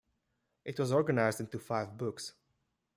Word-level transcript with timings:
It 0.65 0.79
was 0.79 0.91
organized 0.91 1.41
into 1.41 1.59
five 1.59 1.95
books. 1.95 2.33